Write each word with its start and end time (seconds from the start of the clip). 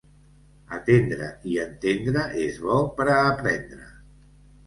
Atendre 0.77 1.25
i 1.51 1.59
entendre 1.65 2.23
és 2.45 2.57
bo 2.63 2.77
per 3.01 3.07
a 3.17 3.21
aprendre. 3.35 3.85